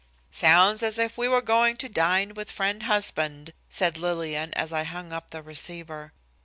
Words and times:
"Sounds 0.31 0.81
as 0.81 0.97
if 0.97 1.15
we 1.15 1.27
were 1.27 1.43
going 1.43 1.77
to 1.77 1.87
dine 1.87 2.33
with 2.33 2.49
Friend 2.51 2.81
Husband," 2.81 3.53
said 3.69 3.99
Lillian, 3.99 4.51
as 4.55 4.73
I 4.73 4.81
hung 4.81 5.13
up 5.13 5.29
the 5.29 5.43
receiver. 5.43 6.11